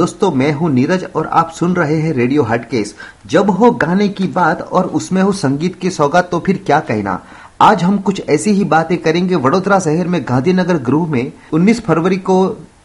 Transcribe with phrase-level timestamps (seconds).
[0.00, 2.94] दोस्तों मैं हूँ नीरज और आप सुन रहे हैं रेडियो हटकेस।
[3.26, 7.18] जब हो गाने की बात और उसमें हो संगीत की सौगात तो फिर क्या कहना?
[7.60, 12.16] आज हम कुछ ऐसी ही बातें करेंगे वडोदरा शहर में गांधीनगर गृह में। 19 फरवरी
[12.16, 12.38] को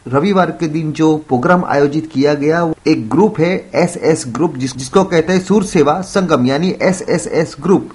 [0.08, 4.76] रविवार के दिन जो प्रोग्राम आयोजित किया गया एक ग्रुप है एस एस ग्रुप जिस,
[4.76, 7.90] जिसको कहते हैं सूर सेवा संगम यानी एस एस एस ग्रुप।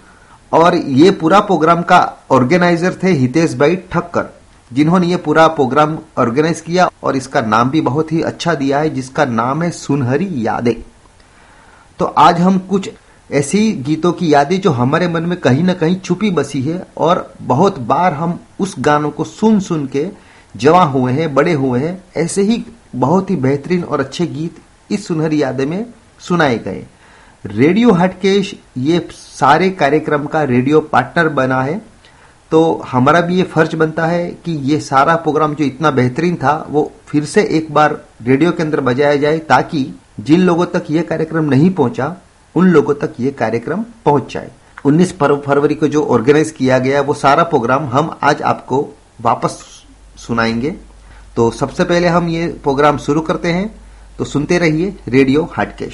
[0.51, 4.40] और ये पूरा प्रोग्राम का ऑर्गेनाइजर थे हितेश भाई ठक्कर।
[4.71, 8.89] जिन्होंने ये पूरा प्रोग्राम ऑर्गेनाइज किया और इसका नाम भी बहुत ही अच्छा दिया है,
[8.89, 10.75] जिसका नाम है सुनहरी यादें।
[11.99, 12.89] तो आज हम कुछ
[13.29, 17.33] ऐसी गीतों की यादें जो हमारे मन में कहीं ना कहीं छुपी बसी है और
[17.41, 20.07] बहुत बार हम उस गानों को सुन सुन के
[20.55, 22.63] जवा हुए हैं, बड़े हुए हैं, ऐसे ही
[22.95, 24.55] बहुत ही बेहतरीन और अच्छे गीत
[24.89, 25.85] इस सुनहरी यादें में
[26.19, 26.85] सुनाए गए।
[27.45, 31.81] रेडियो हटकेश ये सारे कार्यक्रम का रेडियो पार्टनर बना है।
[32.51, 36.67] तो हमारा भी ये फ़र्ज़ बनता है कि ये सारा प्रोग्राम जो इतना बेहतरीन था,
[36.69, 41.01] वो फिर से एक बार रेडियो के अंदर बजाया जाए ताकि जिन लोगों तक ये
[41.01, 42.15] कार्यक्रम नहीं पहुँचा,
[42.55, 44.51] उन लोगों तक ये कार्यक्रम पहुँच जाए।
[44.85, 45.11] 19
[45.45, 48.89] फरवरी को जो ऑर्गेनाइज किया गया, वो सारा प्रोग्राम हम आज आपको
[49.21, 49.83] वापस
[50.17, 50.75] सुनाएँगे।
[51.35, 53.75] तो सबसे पहले हम ये प्रोग्राम शुरू करते हैं।
[54.17, 55.93] तो सुनते रहिए radio Hatkesh.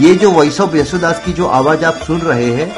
[0.00, 2.76] ये जो वॉइस ऑफ़ यशोदास की जो आवाज़ आप सुन रहे हैं,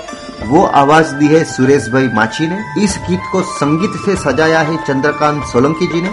[0.48, 4.76] वो आवाज़ दी है सुरेश भाई माछी ने। इस गीत को संगीत से सजाया है
[4.76, 6.10] चंद्रकांत सोलंकी जी ने।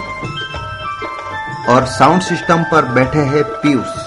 [1.72, 3.99] और साउंड सिस्टम पर बैठे हैं पीयूष।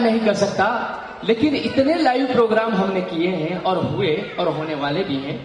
[0.00, 0.66] नहीं कर सकता,
[1.24, 5.38] लेकिन इतने लाइव प्रोग्राम हमने किए हैं और हुए और होने वाले भी हैं।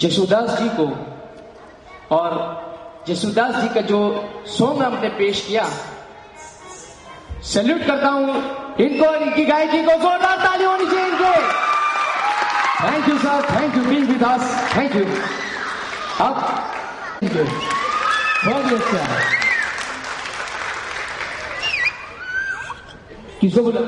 [0.00, 0.86] जसुदास जी को
[2.16, 4.00] और जसुदास जी का जो
[4.48, 5.68] सॉन्ग हमने पेश किया
[7.44, 8.28] सैल्यूट करता हूँ
[8.80, 11.32] इनको और इनकी गायकी को। जोरदार ताली होनी चाहिए इनको।
[12.82, 14.22] Thank you sir thank you been with
[14.76, 15.04] thank you
[16.24, 16.36] अब
[18.44, 19.45] बहुत अच्छा
[23.40, 23.80] किसको बोला?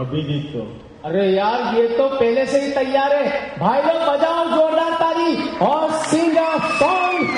[0.00, 0.62] अभिजीत को।
[1.08, 5.36] अरे यार ये तो पहले से ही तैयार है। भाई लोग बजाओ जोरदार ताली
[5.66, 7.28] और सिंगा सॉन्ग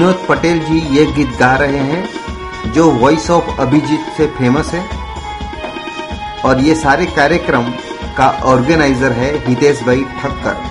[0.00, 4.80] विनोद पटेल जी ये गीत गा रहे हैं, जो वॉइस ऑफ़ अभिजीत से फ़ेमस है।
[6.44, 7.64] और ये सारे कार्यक्रम
[8.16, 10.69] का ऑर्गेनाइजर है हितेश भाई ठक्कर।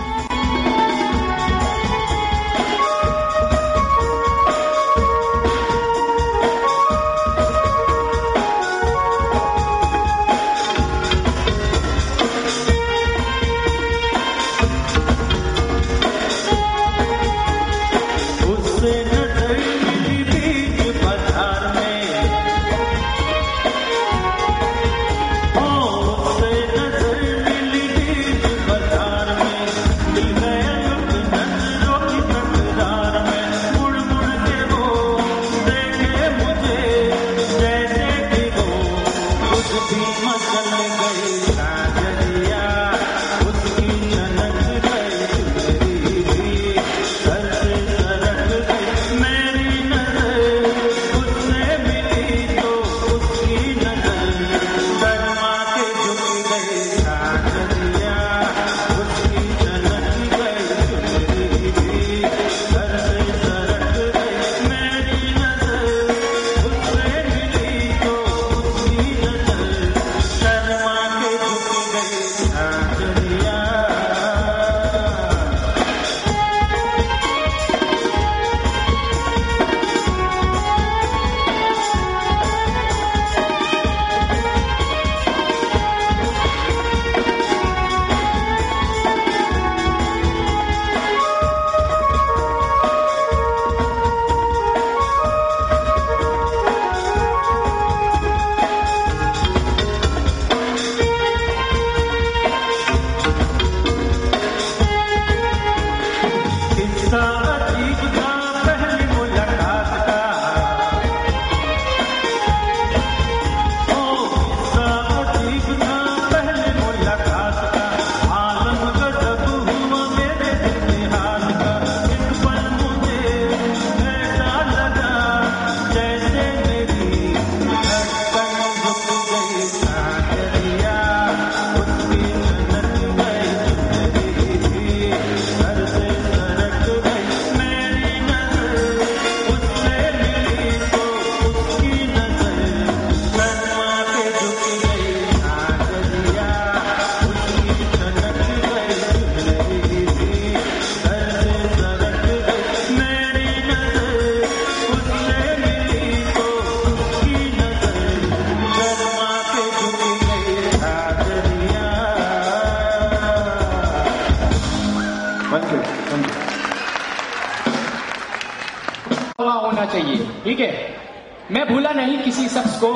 [171.69, 172.93] भूला नहीं किसी शख्स को।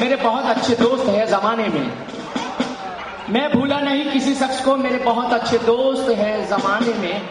[0.00, 1.86] मेरे बहुत अच्छे दोस्त है जमाने में।
[3.30, 7.28] मैं भूला नहीं किसी शख्स को, मेरे बहुत अच्छे दोस्त है जमाने में।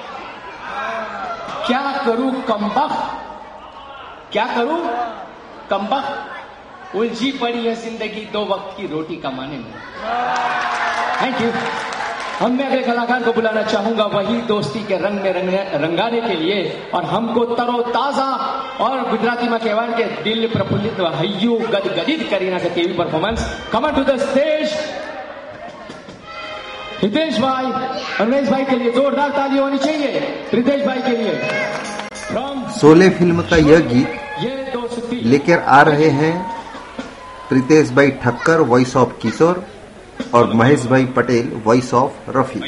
[1.68, 2.92] क्या करूँ कमबख
[4.32, 4.80] क्या करूँ
[5.70, 9.74] कमबख उलझी पड़ी है ज़िंदगी दो वक्त की रोटी कमाने में।
[11.22, 11.52] थैंक यू
[12.44, 16.34] हम मैं अगले कलाकार को बुलाना चाहूँगा वही दोस्ती के रंग में रंगने, रंगाने के
[16.36, 18.26] लिए और हमको तरोताजा
[18.86, 23.96] और गुजराती में कहवान के दिल प्रफुल्लित व हय्यू गदगदित करीना के TV performance come on
[23.96, 24.74] to the stage
[27.04, 27.72] Ritesh भाई
[28.20, 30.20] रमेश भाई के लिए जोरदार ताली होनी चाहिए
[30.54, 31.36] रितेश भाई के लिए।
[32.28, 36.36] फ्रॉम शोले फ़िल्म का यह गीत ये दोस्ती लेकर आ रहे हैं
[37.50, 39.66] प्रीतेश भाई ठक्कर वॉइस ऑफ़ किशोर।
[40.34, 42.60] और महेश भाई पटेल वॉइस ऑफ़ रफी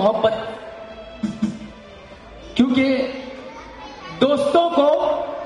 [0.00, 0.34] मोहब्बत।
[2.56, 2.84] क्योंकि
[4.20, 4.88] दोस्तों को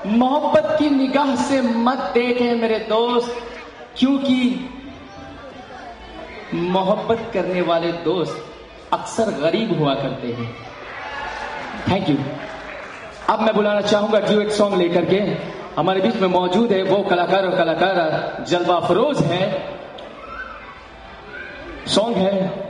[0.08, 3.36] मोहब्बत की निगाह से मत देखे मेरे दोस्त,
[3.98, 4.38] क्योंकि
[6.54, 10.48] मोहब्बत करने वाले दोस्त अक्सर गरीब हुआ करते हैं।
[11.88, 12.16] थैंक यू
[13.30, 15.18] अब मैं बुलाना चाहूँगा ड्यूएट सॉन्ग लेकर के।
[15.76, 19.46] हमारे बीच में मौजूद है वो कलाकार और कलाकार, जलवा फरोज है।
[21.86, 22.63] सॉन्ग है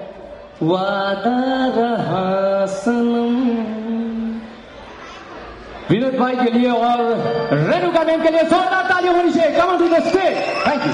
[5.90, 7.00] विनोद भाई के लिए और
[7.52, 10.36] रेणुका मैम के लिए जोरदार ताली होनी चाहिए। Come on to the stage
[10.66, 10.92] thank you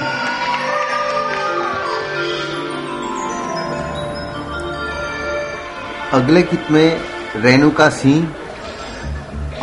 [6.19, 6.87] अगले गीत में
[7.43, 8.21] रेणुका सिंह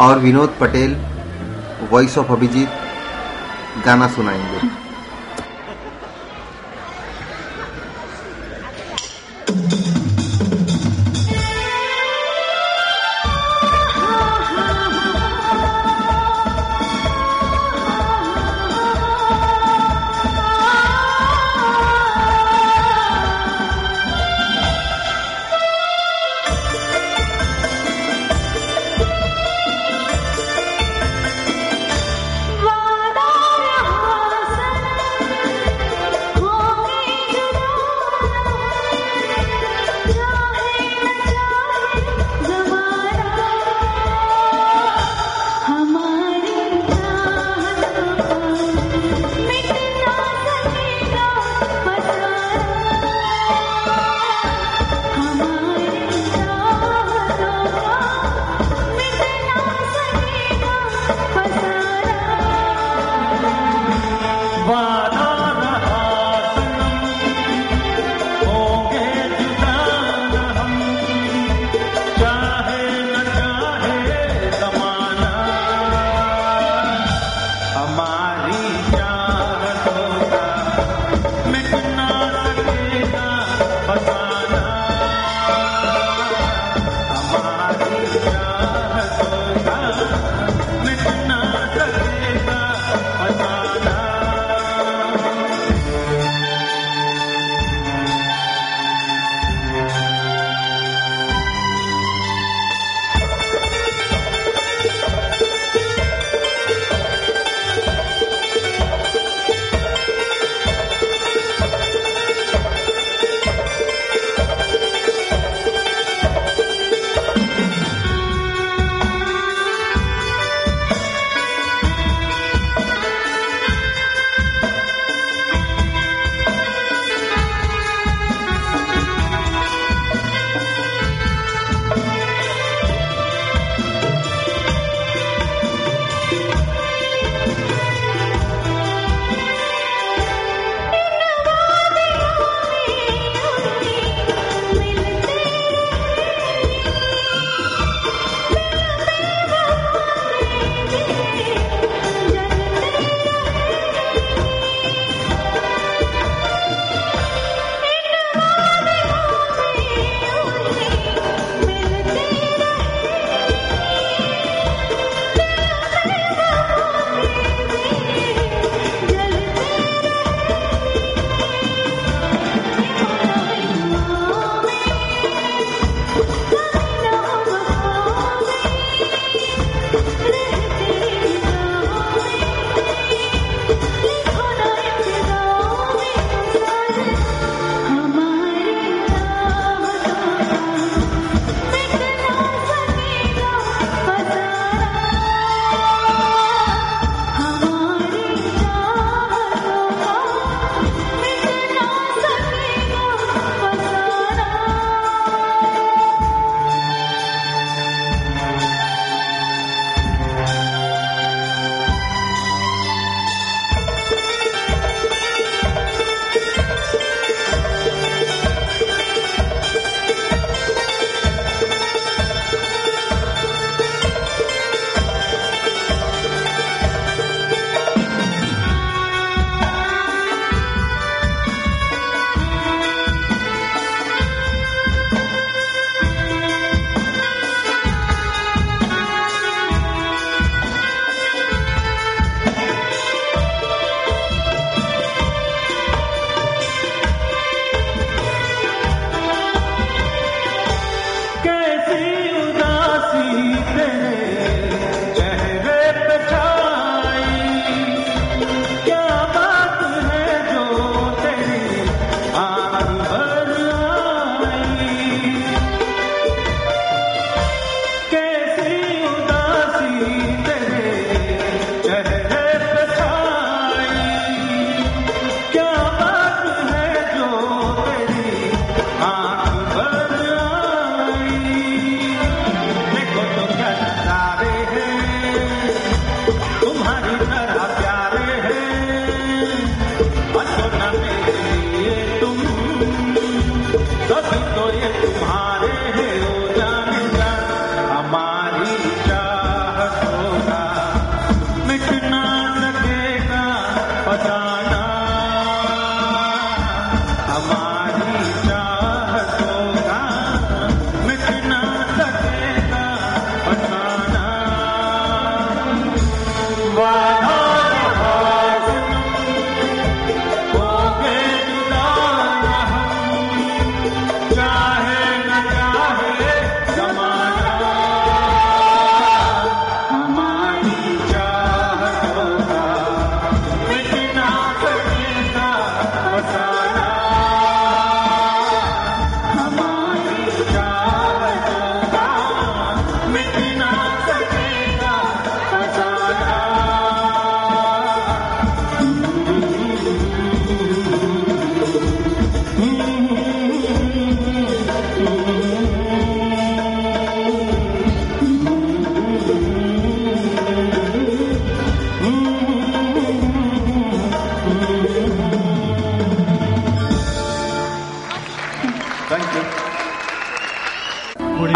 [0.00, 0.96] और विनोद पटेल
[1.90, 2.68] वॉइस ऑफ़ अभिजीत,
[3.86, 4.87] गाना सुनाएँगे।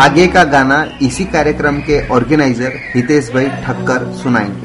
[0.02, 4.61] आगे का गाना इसी कार्यक्रम के ऑर्गेनाइजर हितेश भाई ठक्कर सुनाएँगे।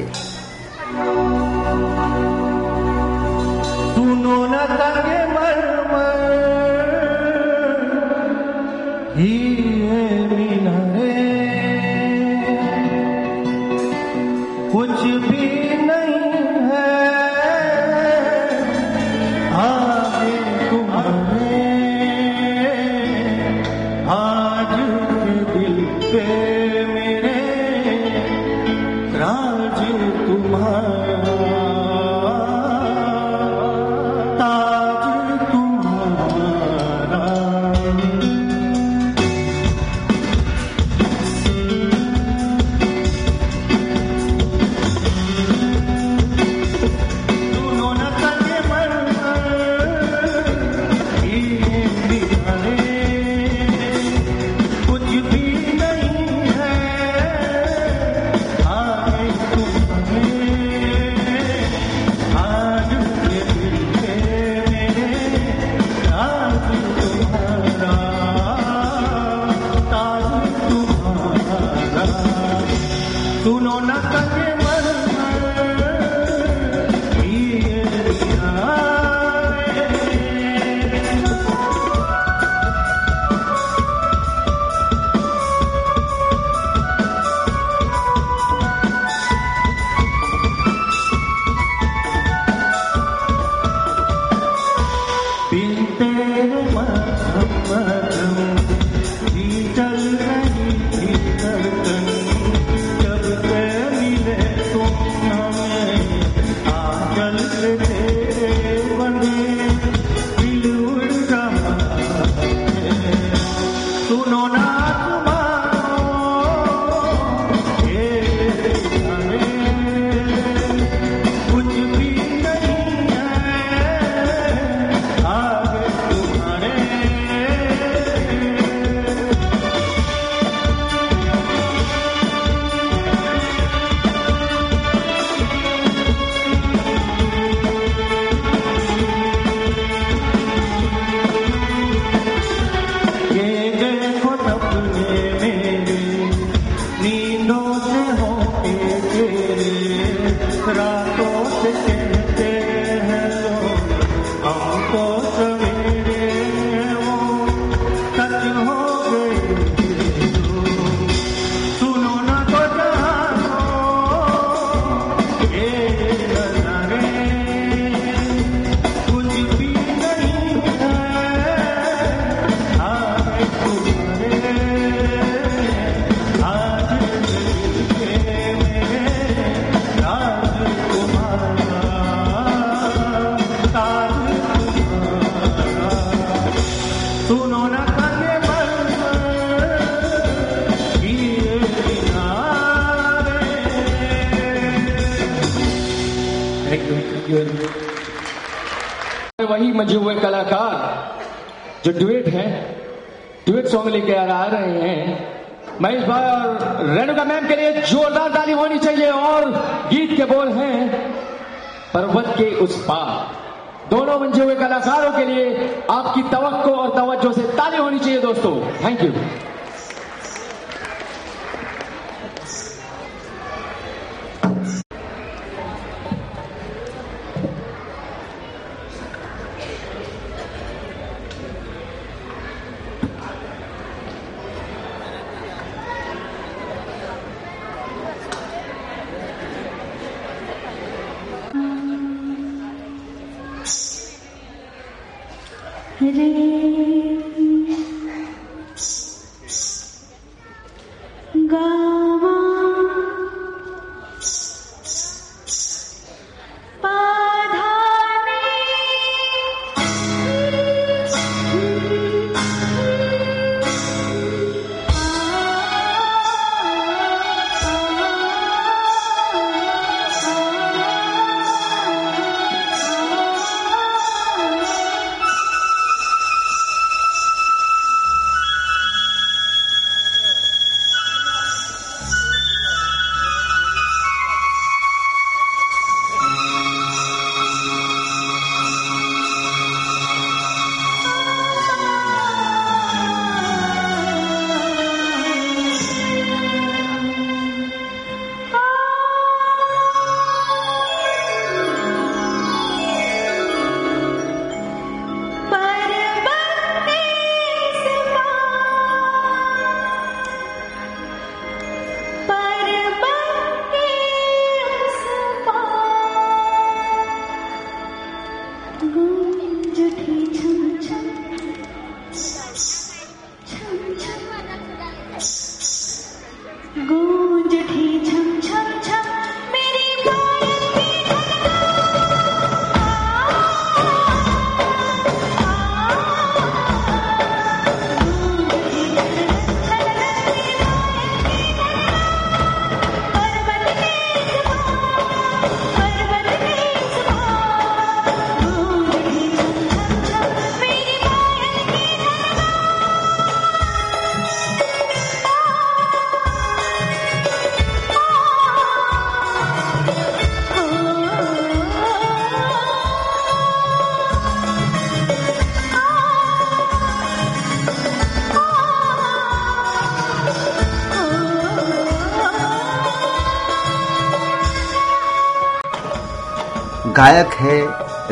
[376.98, 377.56] गायक है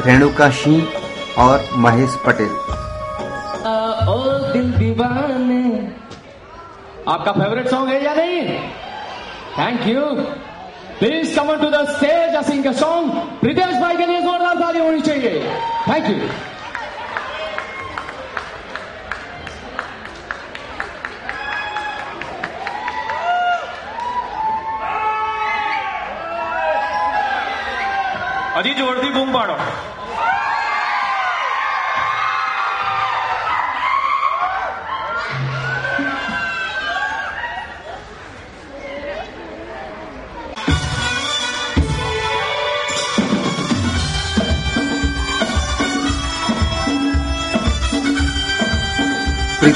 [0.07, 0.83] रेणुका सिंह
[1.43, 2.51] और महेश पटेल।
[7.09, 8.43] आपका फेवरेट सॉन्ग है या नहीं?
[9.59, 10.05] Thank you
[10.99, 15.33] please come to the stage sing song Pritesh भाई के लिए जोरदार ताली होनी चाहिए।
[15.89, 16.17] Thank you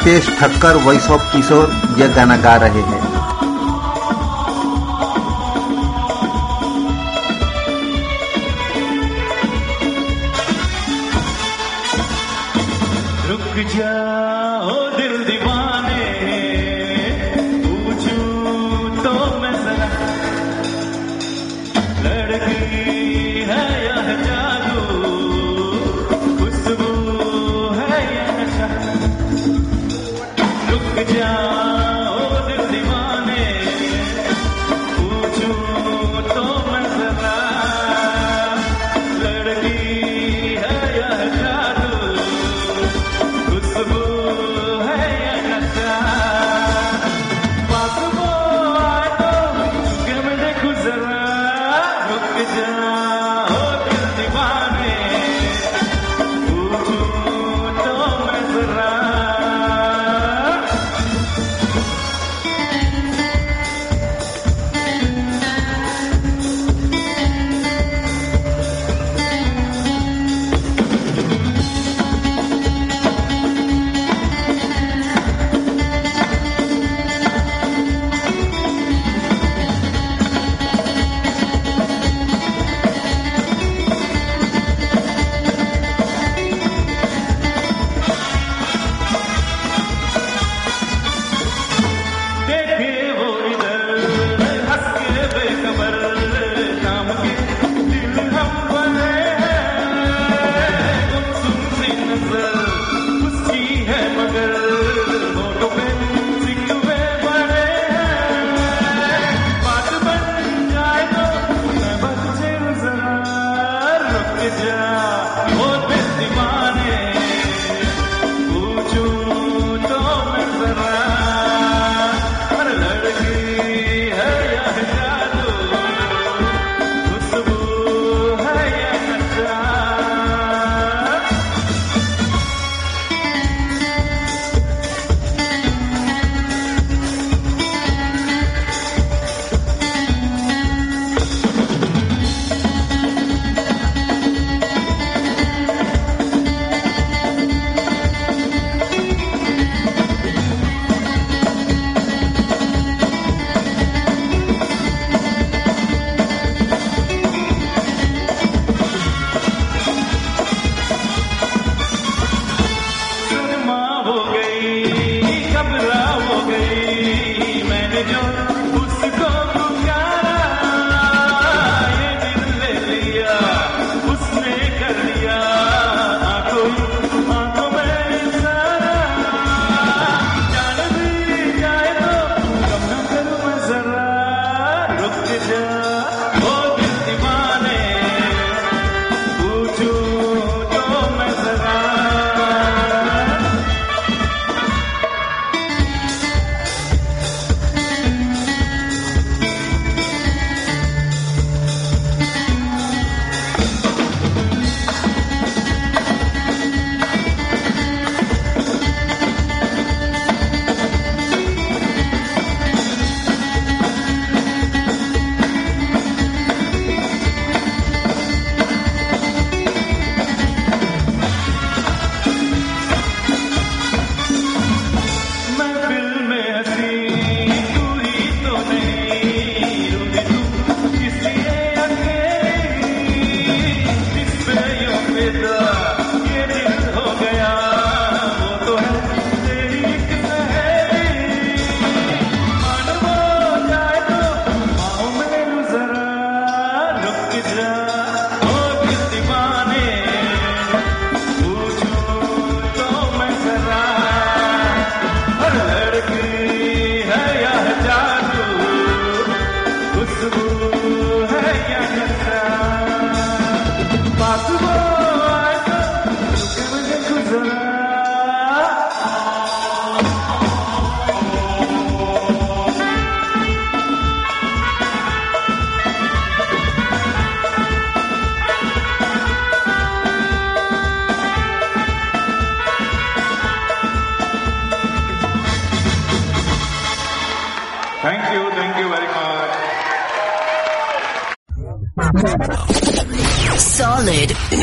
[0.02, 3.09] Pritesh Thakkar voice Kishore यह गाना गा रहे हैं।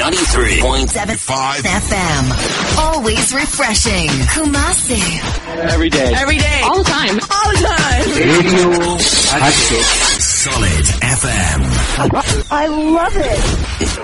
[0.07, 2.79] 93.75 FM.
[2.79, 4.07] Always refreshing.
[4.31, 5.03] Kumasi.
[5.69, 6.13] Every day.
[6.15, 6.61] Every day.
[6.63, 7.19] All the time.
[7.29, 8.07] All the time.
[8.15, 11.59] Radio Solid FM.
[12.49, 13.96] I love it.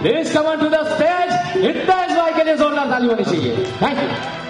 [0.00, 4.45] Please come to the stage इतना इसमें के लिए जोरदार ताली होनी चाहिए थैंक यू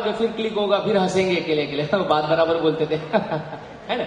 [0.00, 2.94] जाओगे फिर क्लिक होगा, फिर हंसेंगे अकेले अकेले। बात बराबर बोलते थे।
[3.88, 4.04] है ना?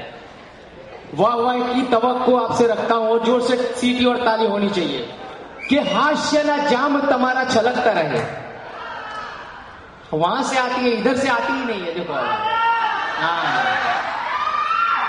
[1.16, 5.10] वाह वाह की तवक्को आपसे रखता हूँ, और ज़ोर से सीटी और ताली होनी चाहिए
[5.70, 8.22] कि हास्य ना जाम तुम्हारा छलकता रहे।
[10.14, 13.50] वहाँ से आती है, इधर से आती ही नहीं है, देखो हाँ।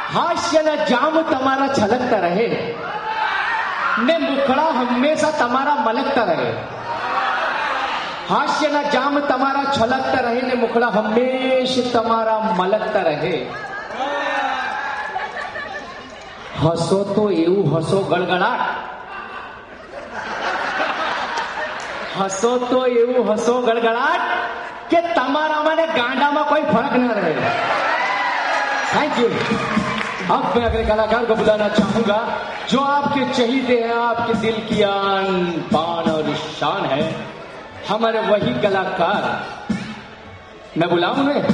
[0.09, 2.49] हास्य ना जाम तुम्हारा छलकता रहे।
[4.01, 6.80] ने मुखड़ा हमेशा तुम्हारा मलकता रहे।
[8.30, 13.36] હાસ્યના જામ તમારા છલકતા રહે ને મુખડા હંમેશા તમારા મલકતા રહે
[16.64, 18.64] હસો તો એવું હસો ગળગળાટ
[22.20, 24.26] હસો તો એવું હસો ગળગળાટ
[24.90, 27.34] કે તમારામાં ને ગાંડામાં કોઈ ફરક ન રહે
[28.92, 29.30] थैंक यू
[30.28, 32.20] अब मैं अगले कलाकार को बुलाना चाहूंगा
[32.70, 35.28] जो आपके चहीते हैं आपके दिल की आन
[35.74, 37.02] बान और शान है
[37.91, 39.23] हमारे वही कलाकार।
[40.79, 41.45] मैं बुलाऊं उन्हें?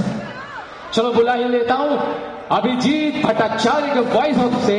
[0.94, 1.98] चलो बुला ही लेता हूँ।
[2.52, 4.76] अभिजीत भट्टाचार्य के वॉइस ऑफ़ से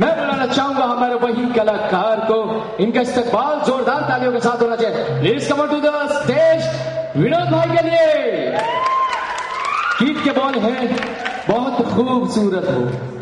[0.00, 5.20] मैं बुलाना चाहूँगा हमारे वही कलाकार को। इनका इस्तेमाल जोरदार तालियों के साथ होना चाहिए।
[5.20, 6.68] Please come to the stage
[7.16, 8.50] Vinod भाई के लिए।
[10.02, 10.86] गीत के बॉल है,
[11.48, 13.13] बहुत खूबसूरत हो।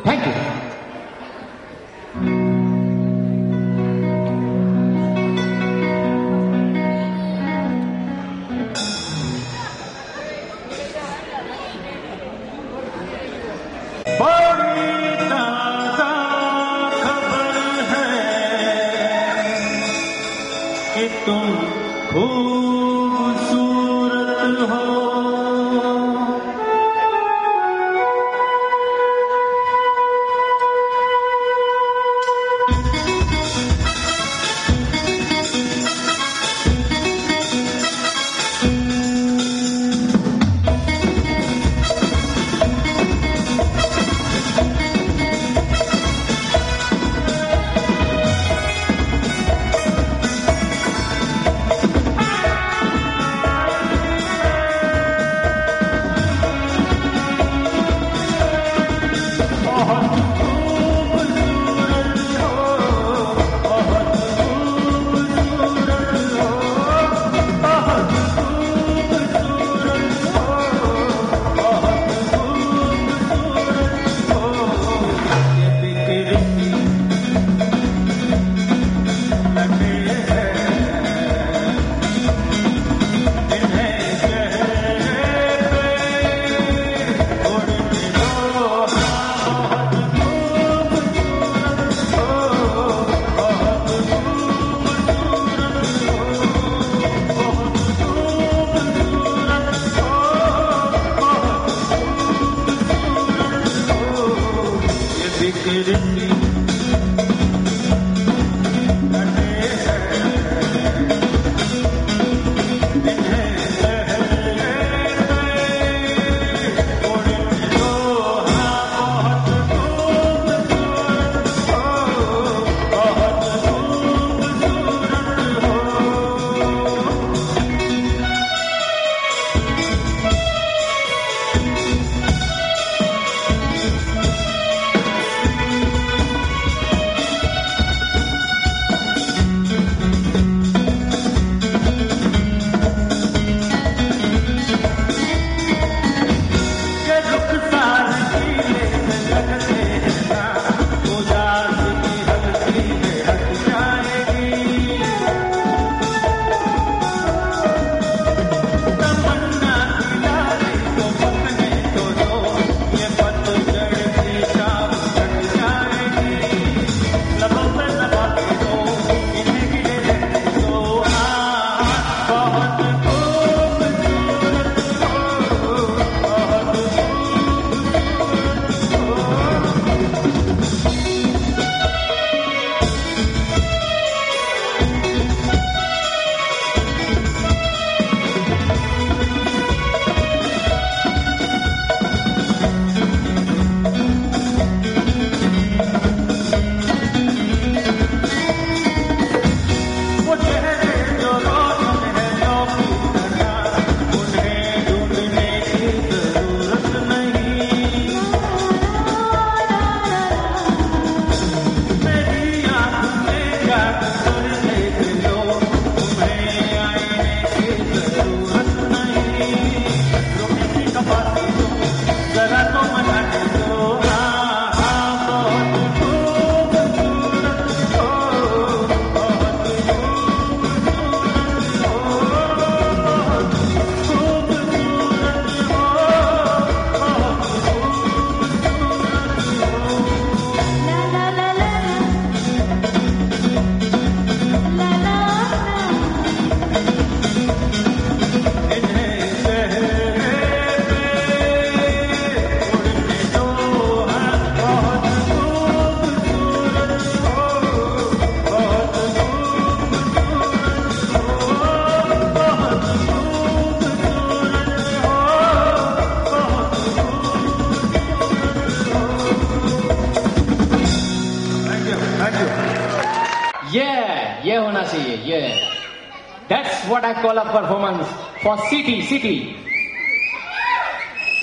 [279.13, 279.39] सिटी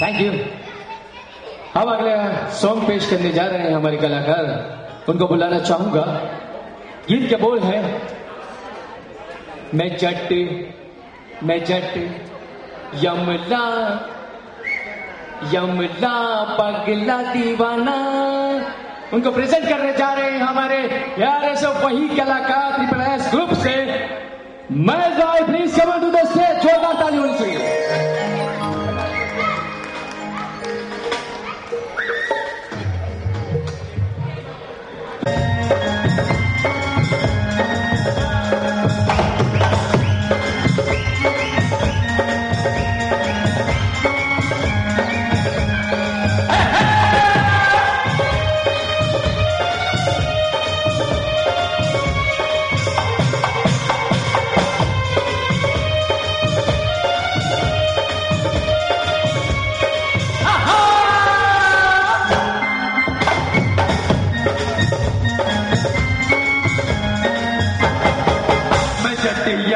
[0.02, 0.32] थैंक यू
[1.74, 2.14] हम अगले
[2.52, 4.48] सॉन्ग पेश करने जा रहे हैं हमारे कलाकार।
[5.10, 6.02] उनको बुलाना चाहूँगा।
[7.10, 7.82] गीत के बोल है,
[9.76, 10.32] मैं जट
[11.44, 11.94] मैं जट,
[13.04, 13.62] यमला
[15.54, 16.18] यमला
[16.60, 17.98] पगला दीवाना।
[19.14, 20.82] उनको प्रेजेंट करने जा रहे हैं हमारे
[21.20, 23.76] यार ऐसे वही कलाकार ग्रुप से।
[24.72, 25.14] मैं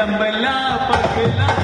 [0.04, 0.56] i'm ambala
[0.88, 1.63] pagla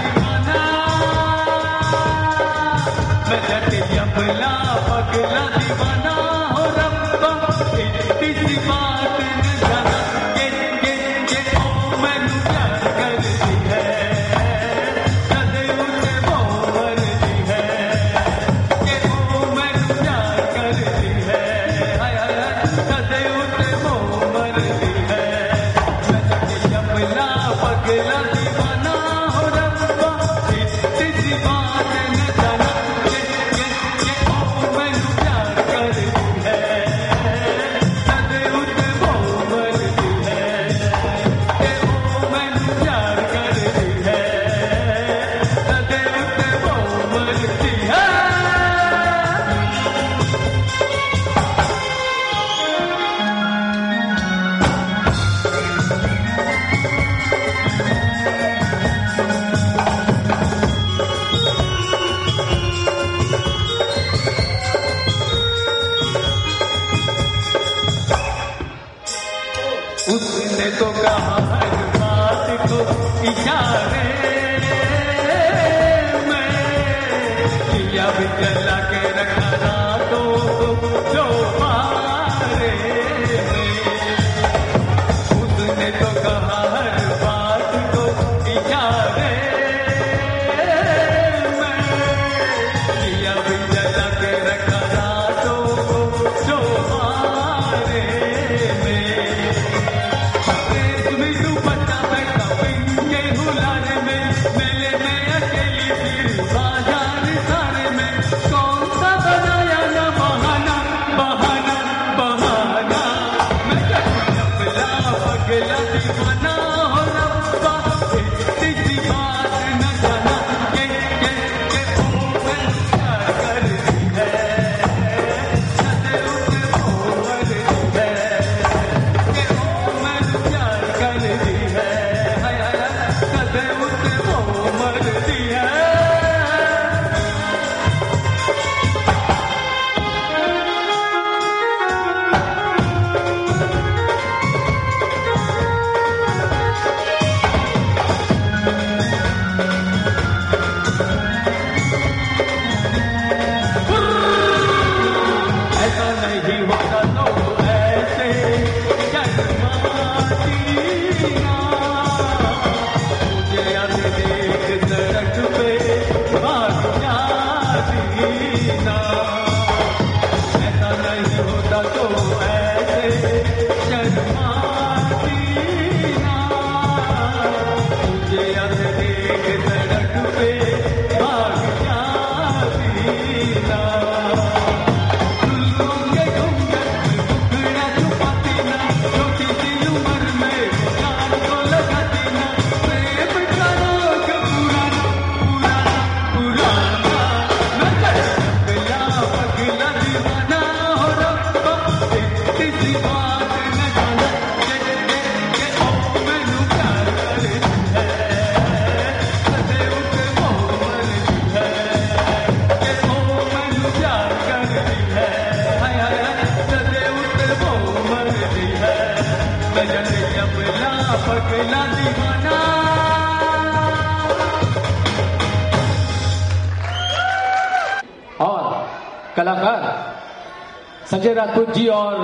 [232.01, 232.15] और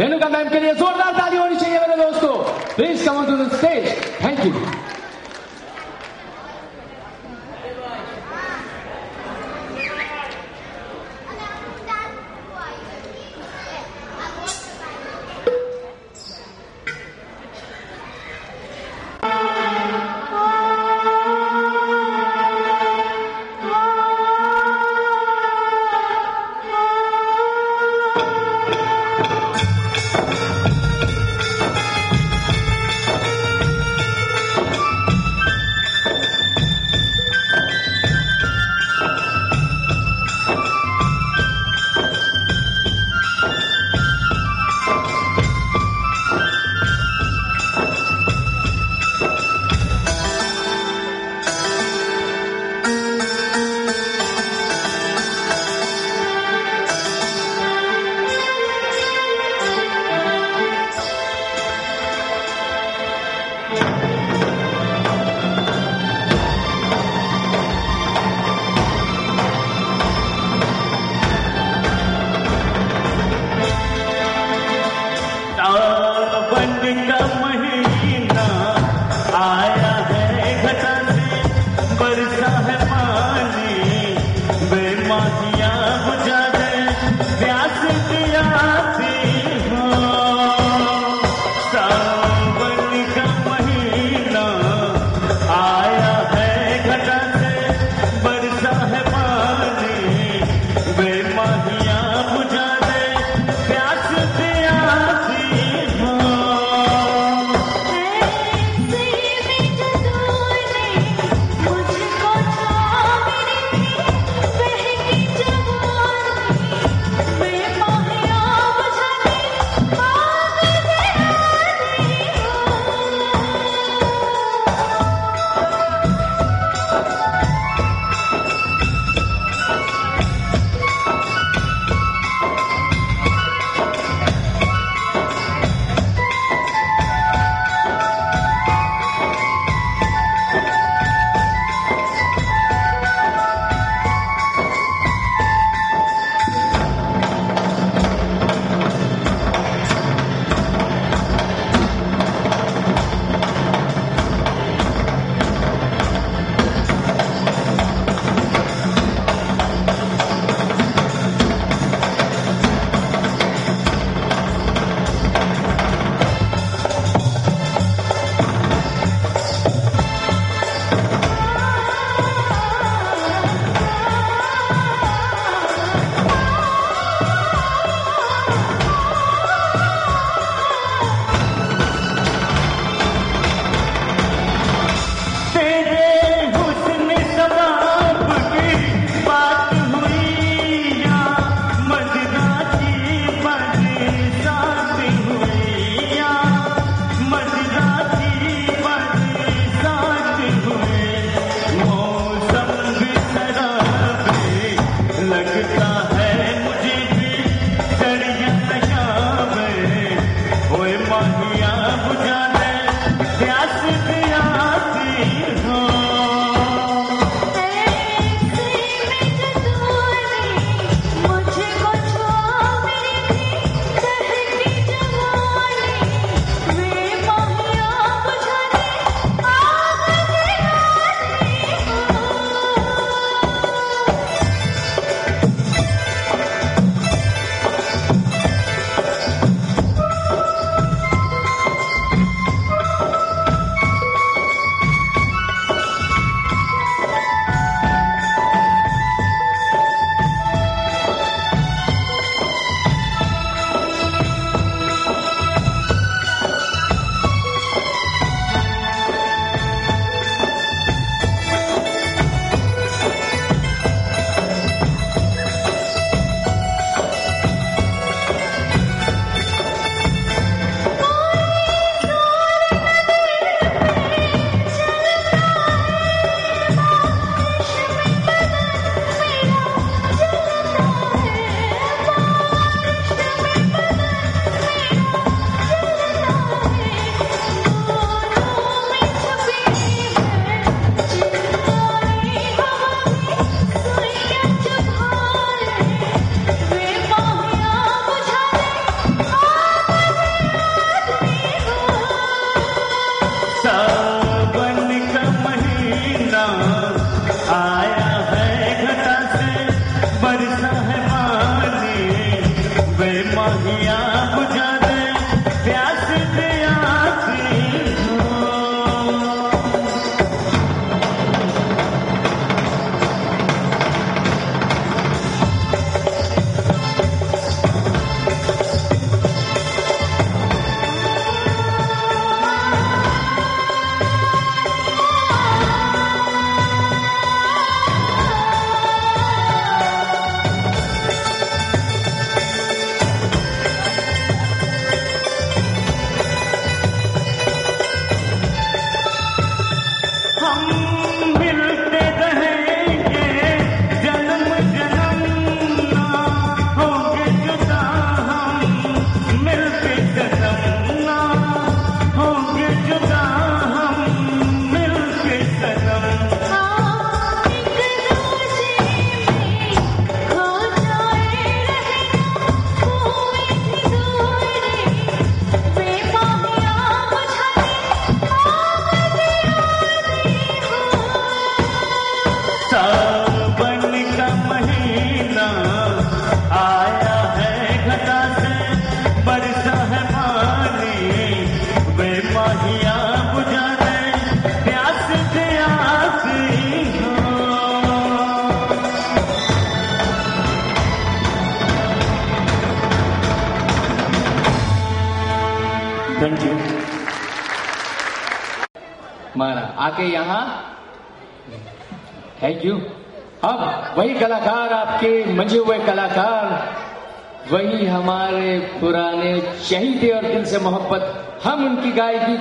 [0.00, 2.32] रेणुका मैम के लिए जोरदार ताली होनी चाहिए मेरे दोस्तों।
[2.76, 3.84] Please come to the stage
[4.24, 4.73] thank you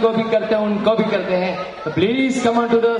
[0.03, 2.92] को भी करते हैं उनको भी करते हैं। प्लीज़ कम टू द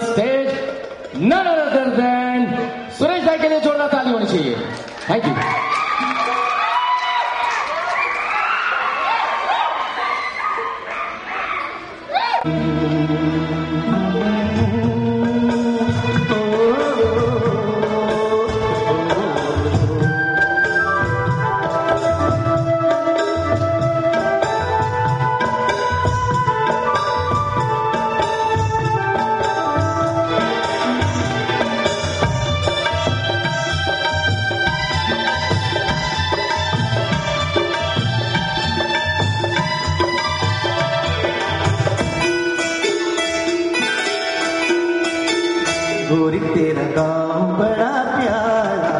[46.14, 48.94] गोरी तेरा गाँव बड़ा प्यारा।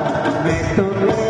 [0.46, 1.23] मैं तो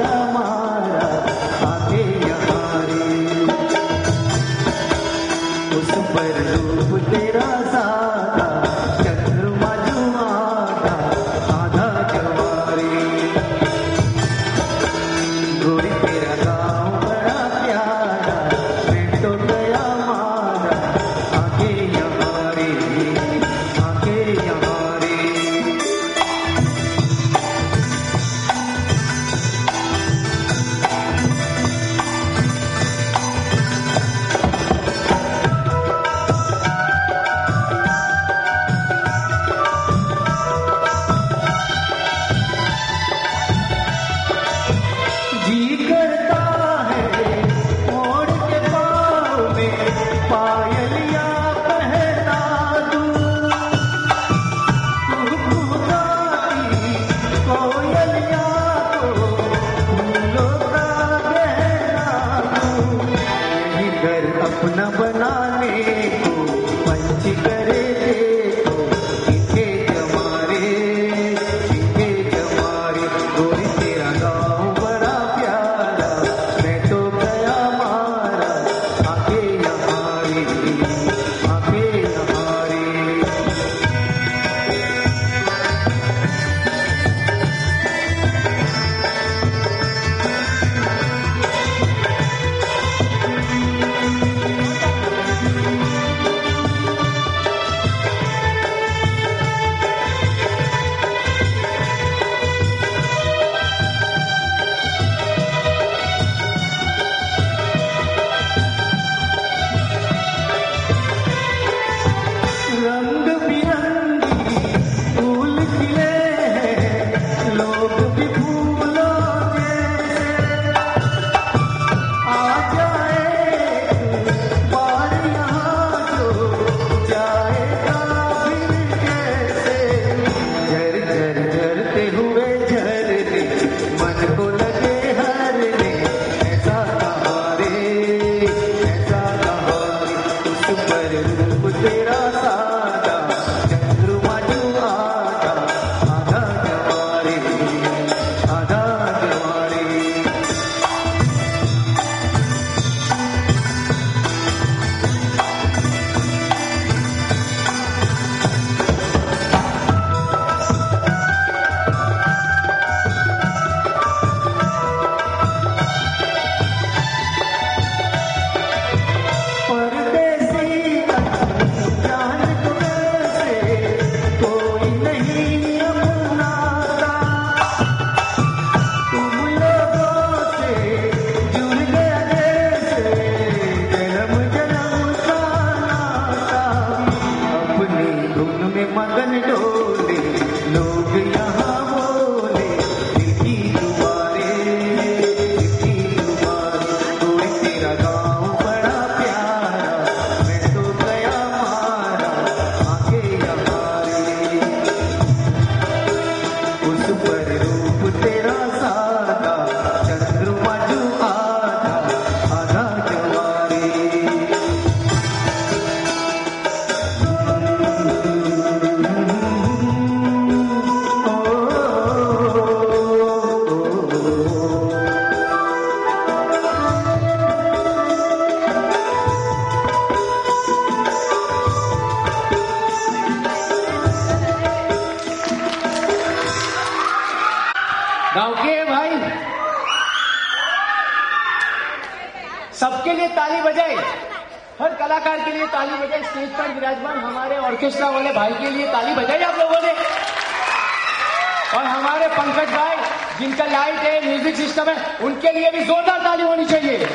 [255.22, 257.08] उनके लिए भी जोरदार ताली होनी चाहिए।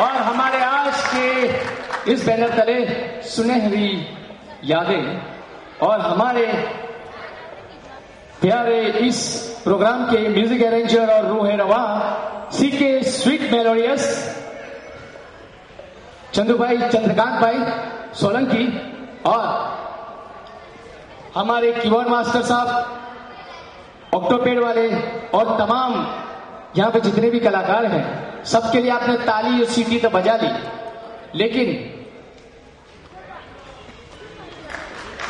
[0.00, 2.78] और हमारे आज के इस बैनर तले
[3.28, 3.90] सुनहरी
[4.64, 6.46] यादें और हमारे
[8.40, 9.18] प्यारे इस
[9.64, 11.84] प्रोग्राम के म्यूज़िक अरेंजर और रूह रवा
[12.52, 14.02] सी के स्वीट मेलोडियस
[16.34, 17.58] चंदू भाई चंद्रकांत भाई
[18.20, 18.66] सोलंकी
[19.26, 19.46] और
[21.34, 22.68] हमारे कीबोर्ड मास्टर साहब,
[24.14, 24.88] ऑक्टोपेड वाले
[25.34, 25.94] और तमाम
[26.76, 30.48] यहाँ पे जितने भी कलाकार हैं, सबके लिए आपने ताली और सीटी तो बजा ली।
[31.34, 32.00] लेकिन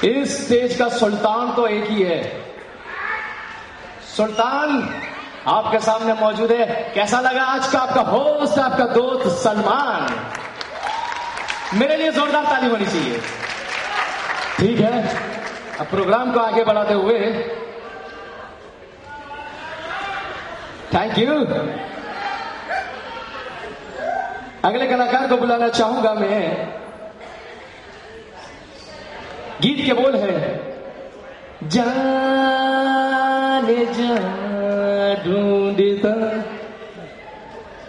[0.04, 2.22] इस स्टेज का सुल्तान तो एक ही है।
[4.16, 5.00] सुल्तान
[5.46, 10.14] आपके सामने मौजूद है। कैसा लगा आज का आपका होस्ट, आपका दोस्त सलमान?
[11.74, 13.20] मेरे लिए जोरदार ताली होनी चाहिए।
[14.58, 15.02] ठीक है।
[15.80, 17.18] अब प्रोग्राम को आगे बढ़ाते हुए
[20.94, 21.34] थैंक यू
[24.64, 26.42] अगले कलाकार को बुलाना चाहूँगा मैं।
[29.62, 30.30] गीत के बोल है।
[31.64, 31.94] जाने
[33.96, 34.14] जा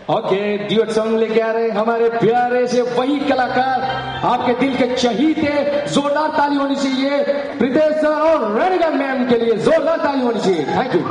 [0.09, 3.81] ओके ड्यूट सॉन्ग लेके आ रहे हमारे प्यारे से वही कलाकार।
[4.25, 5.53] आपके दिल के चहीते,
[5.87, 7.23] जोरदार ताली होनी चाहिए।
[7.57, 11.01] प्रीतेश सर और रेणिका मैम के लिए जोरदार ताली होनी चाहिए। थैंक यू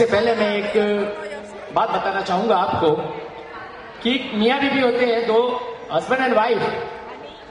[0.00, 2.90] से पहले मैं एक बात बताना चाहूँगा आपको
[4.02, 5.40] कि मियाँ बीबी होते हैं, दो
[5.92, 6.62] हस्बैंड एंड वाइफ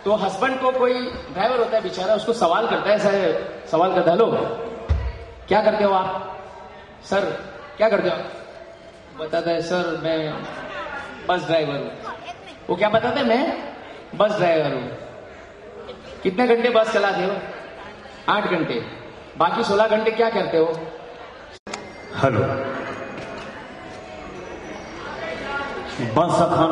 [0.05, 0.93] तो हस्बैंड को कोई
[1.33, 4.27] ड्राइवर होता है, बेचारा उसको सवाल करता है, सर, सवाल करता है, हेलो,
[5.47, 6.39] क्या करते हो आप?
[7.05, 7.29] सर,
[7.77, 10.33] क्या करते हो बताता है, सर, मैं
[11.27, 11.91] बस ड्राइवर हूँ।
[12.69, 13.43] वो क्या बताता मैं
[14.15, 14.87] बस ड्राइवर हूँ।
[16.23, 17.35] कितने घंटे बस चलाते हो?
[18.29, 18.85] आठ घंटे।
[19.37, 20.79] बाकी सोलह घंटे क्या करते हो?
[22.21, 22.39] हेलो।
[26.15, 26.71] बांसा खान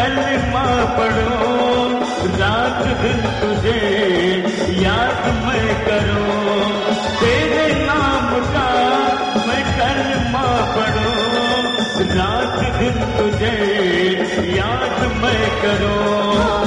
[0.00, 0.66] कलमा
[0.98, 1.98] पढ़ो,
[2.38, 3.80] रात दिन तुझे
[4.82, 6.38] याद मैं करो।
[7.20, 8.70] तेरे नाम का
[9.46, 10.46] मैं कलमा
[10.76, 11.12] पढ़ो,
[12.14, 13.54] रात दिन तुझे
[14.56, 16.59] याद मैं करो।